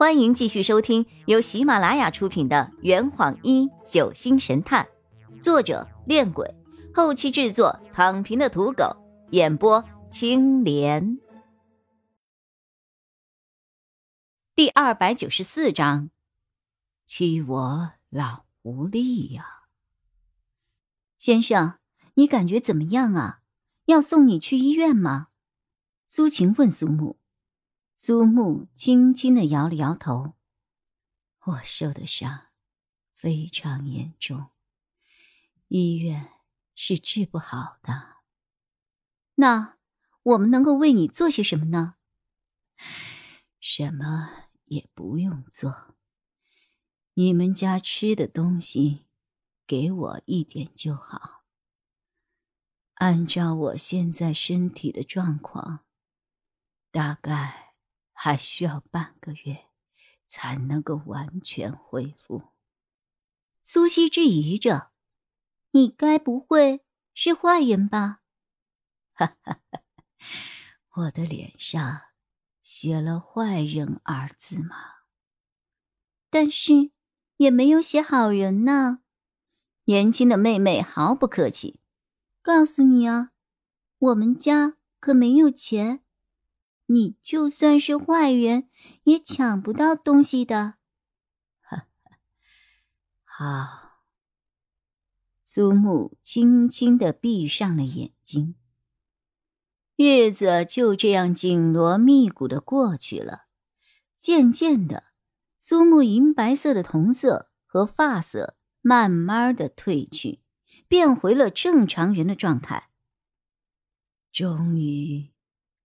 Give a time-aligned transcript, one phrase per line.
[0.00, 4.88] 欢迎继续收听由喜马拉雅出品的《圆谎一九星神探》，
[5.42, 6.54] 作者：恋鬼，
[6.94, 8.96] 后期制作：躺平的土狗，
[9.32, 11.18] 演播：青莲。
[14.54, 16.08] 第二百九十四章，
[17.04, 19.44] 欺我老无力呀！
[21.18, 21.74] 先生，
[22.14, 23.40] 你感觉怎么样啊？
[23.84, 25.26] 要送你去医院吗？
[26.06, 27.19] 苏晴问苏木。
[28.02, 30.32] 苏木轻轻的摇了摇头
[31.44, 32.46] ：“我受的伤
[33.12, 34.48] 非常严重，
[35.68, 36.32] 医院
[36.74, 38.22] 是治不好的。
[39.34, 39.76] 那
[40.22, 41.96] 我们能够为你做些什么呢？
[43.60, 45.94] 什么也不用做。
[47.12, 49.08] 你们家吃的东西，
[49.66, 51.44] 给我一点就好。
[52.94, 55.84] 按照我现在身体的状况，
[56.90, 57.66] 大概……”
[58.22, 59.64] 还需要半个月
[60.26, 62.50] 才能够完全恢复。
[63.62, 64.90] 苏西质疑着
[65.72, 68.20] ：“你该不会是坏人吧？”
[69.16, 69.62] 哈哈，
[70.96, 72.02] 我的脸上
[72.60, 74.76] 写了“坏人”二字吗？
[76.28, 76.90] 但是
[77.38, 78.98] 也没有写好人呢。
[79.84, 81.80] 年轻的妹妹毫不客气
[82.42, 83.30] ：“告诉你啊，
[83.96, 86.04] 我们家可没有钱。”
[86.92, 88.68] 你就算是坏人，
[89.04, 90.74] 也抢不到东西的。
[93.22, 94.02] 好，
[95.44, 98.56] 苏木轻轻的闭上了眼睛。
[99.94, 103.44] 日子就这样紧锣密鼓的过去了。
[104.16, 105.04] 渐渐的，
[105.60, 110.40] 苏木银白色的瞳色和发色慢慢的褪去，
[110.88, 112.90] 变回了正常人的状态。
[114.32, 115.30] 终于。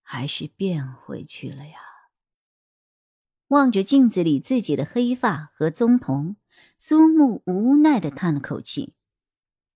[0.08, 1.80] 还是变回去了呀！
[3.48, 6.36] 望着镜子里自己的黑发和棕瞳，
[6.78, 8.94] 苏木无奈的叹了口气：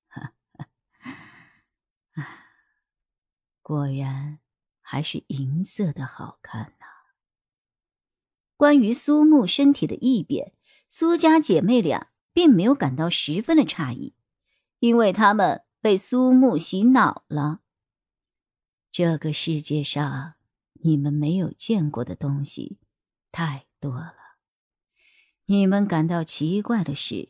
[3.62, 4.40] “果然
[4.82, 6.86] 还是银色的好看呐。”
[8.56, 10.54] 关于苏木身体的异变，
[10.88, 14.14] 苏家姐妹俩并没有感到十分的诧异，
[14.80, 17.62] 因为她们被苏木洗脑了。
[18.92, 20.34] 这个世界上，
[20.74, 22.80] 你们没有见过的东西
[23.32, 24.16] 太多了。
[25.46, 27.30] 你们感到奇怪的事，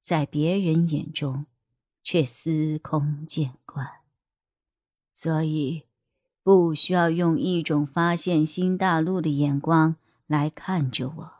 [0.00, 1.46] 在别人眼中
[2.02, 3.86] 却司空见惯。
[5.12, 5.84] 所以，
[6.42, 9.96] 不需要用一种发现新大陆的眼光
[10.26, 11.32] 来看着我。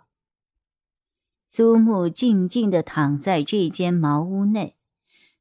[1.49, 4.76] 苏木静静地躺在这间茅屋内，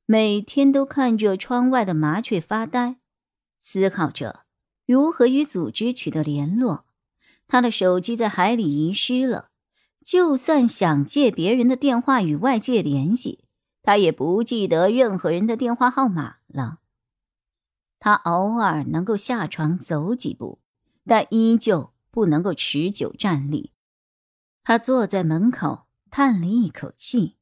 [0.06, 2.98] 每天都看着窗外的麻雀发呆。
[3.68, 4.42] 思考着
[4.86, 6.86] 如何与组织取得联络，
[7.48, 9.50] 他的手机在海里遗失了。
[10.04, 13.46] 就算想借别人的电话与外界联系，
[13.82, 16.78] 他也不记得任何人的电话号码了。
[18.00, 20.60] 他偶尔能够下床走几步，
[21.04, 23.72] 但依旧不能够持久站立。
[24.64, 27.38] 他坐在门口，叹了一口气：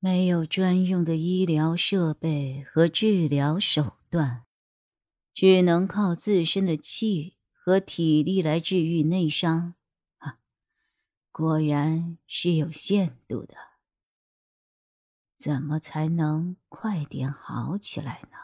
[0.00, 4.42] 没有专用的医疗设备和治疗手段。
[5.40, 9.74] 只能靠自身的气和体力来治愈内伤，
[10.16, 10.38] 啊，
[11.30, 13.54] 果然是有限度的。
[15.38, 18.38] 怎么才能快点好起来呢？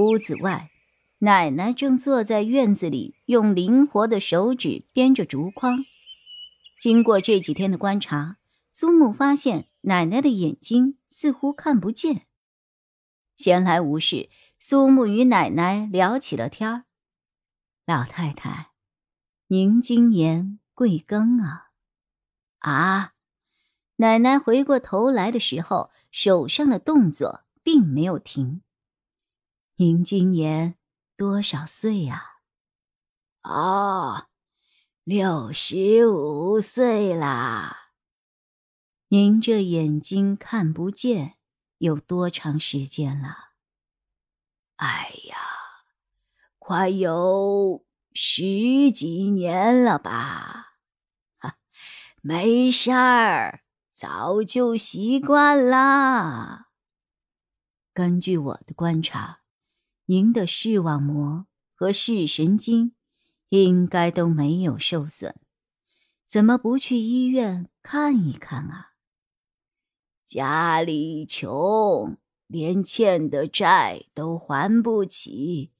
[0.00, 0.70] 屋子外，
[1.18, 5.84] 奶奶正坐在院子里，用灵活的手指编着竹筐。
[6.78, 8.38] 经过这几天的观察，
[8.70, 12.28] 苏木发现奶奶的眼睛似乎看不见。
[13.34, 14.30] 闲来无事。
[14.58, 16.84] 苏木与奶奶聊起了天儿。
[17.86, 18.70] 老太太，
[19.48, 21.70] 您今年贵庚啊？
[22.60, 23.12] 啊！
[23.96, 28.62] 奶奶回过头来的时候，手上的动作并没有停。
[29.76, 30.76] 您今年
[31.16, 32.38] 多少岁呀？
[33.42, 34.28] 哦，
[35.04, 37.90] 六十五岁啦。
[39.08, 41.34] 您这眼睛看不见
[41.78, 43.43] 有多长时间了？
[44.76, 45.36] 哎呀，
[46.58, 50.78] 快有十几年了吧？
[51.38, 51.58] 哈，
[52.20, 53.62] 没事儿，
[53.92, 56.70] 早就习惯啦。
[57.92, 59.42] 根据我的观察，
[60.06, 62.96] 您的视网膜和视神经
[63.50, 65.36] 应该都没有受损，
[66.26, 68.94] 怎么不去医院看一看啊？
[70.26, 72.16] 家里穷。
[72.46, 75.72] 连欠的债都还不起，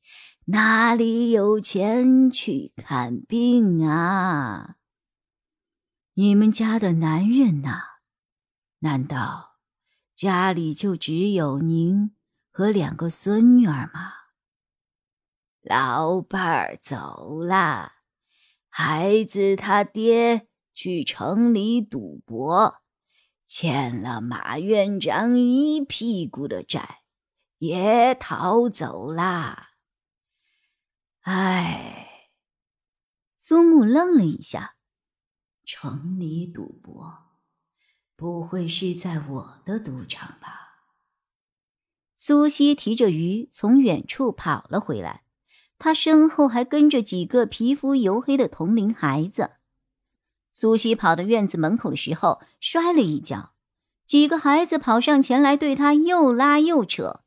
[0.46, 4.76] 哪里有钱去看病啊？
[6.14, 7.80] 你们家的男人呢？
[8.80, 9.56] 难道
[10.14, 12.14] 家里就只有您
[12.50, 14.12] 和两个孙女儿吗？
[15.62, 17.92] 老伴儿走了，
[18.68, 22.82] 孩子他爹去城里赌博，
[23.56, 27.02] 欠了马院长一屁股的债，
[27.58, 29.74] 也逃走啦。
[31.20, 32.32] 唉，
[33.38, 34.74] 苏木愣了一下。
[35.64, 37.14] 城里赌博，
[38.16, 40.80] 不会是在我的赌场吧？
[42.16, 45.22] 苏西提着鱼从远处跑了回来，
[45.78, 49.52] 他身后还跟着几个皮肤黝黑的同龄孩子。
[50.56, 53.54] 苏西跑到院子门口的时候，摔了一跤，
[54.06, 57.22] 几个孩子跑上前来，对他又拉又扯：“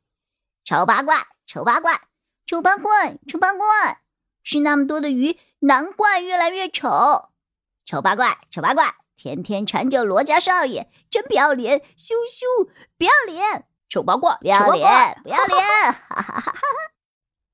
[0.64, 2.08] 丑八怪，丑八怪，
[2.46, 4.00] 丑八怪，丑八怪！
[4.42, 7.28] 吃那么多的鱼，难怪越来越丑。”
[7.84, 11.82] 丑八怪，丑八怪，天天缠着罗家少爷，真不要脸！
[11.98, 13.66] 羞羞，不要脸！
[13.90, 15.92] 丑八怪，不要脸，不要脸！
[15.92, 16.58] 哈哈哈哈！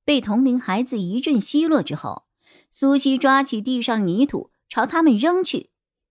[0.04, 2.26] 被同龄孩子一阵奚落之后，
[2.70, 5.70] 苏西抓起地上泥土朝他们扔去，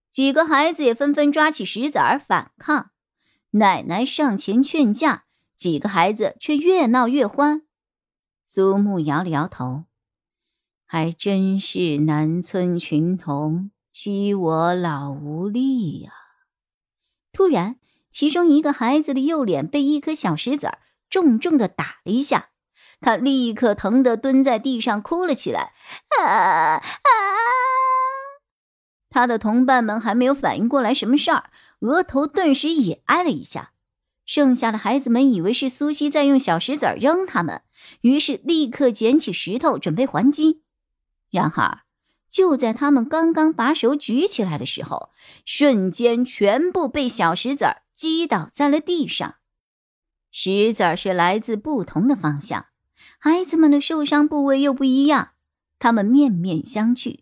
[0.10, 2.92] 几个孩子也纷纷抓起石子儿反抗。
[3.52, 7.64] 奶奶上前劝架，几个孩子却越闹越欢。
[8.46, 9.84] 苏木摇了摇头，
[10.86, 13.72] 还真是南村群童。
[13.92, 16.12] 欺我老无力呀！
[17.34, 17.76] 突然，
[18.10, 20.80] 其中一个孩子的右脸被一颗小石子儿
[21.10, 22.52] 重重的打了一下，
[23.02, 25.74] 他立刻疼得蹲在地上哭了起来。
[26.18, 26.82] 啊啊！
[29.14, 31.52] 他的同伴们还没有反应过来什么事儿，
[31.82, 33.74] 额头顿时也挨了一下。
[34.26, 37.62] 剩下的孩子们以为是苏西在用小石子扔他们，
[38.02, 40.64] 于是立刻捡起石头准备还击。
[41.30, 41.82] 然而，
[42.28, 45.12] 就在他们刚刚把手举起来的时候，
[45.46, 49.36] 瞬间全部被小石子击倒在了地上。
[50.32, 52.66] 石子是来自不同的方向，
[53.20, 55.34] 孩子们的受伤部位又不一样。
[55.78, 57.20] 他们面面相觑，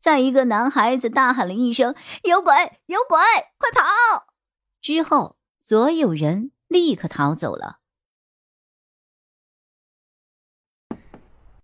[0.00, 1.94] 在一个男孩子大喊了一声
[2.24, 3.18] “有鬼，有鬼，
[3.58, 4.32] 快跑”
[4.80, 7.80] 之后，所有人立刻逃走了。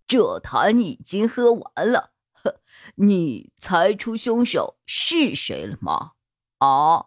[0.07, 2.13] 这坛已经喝完了。
[2.35, 2.61] 呵
[2.97, 6.13] 你猜出凶手是谁了吗？
[6.59, 7.07] 啊，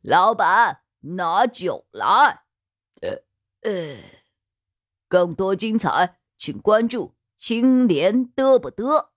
[0.00, 2.44] 老板，拿酒来。
[3.02, 3.22] 呃
[3.60, 3.98] 呃，
[5.06, 9.11] 更多精彩，请关注青莲得不得。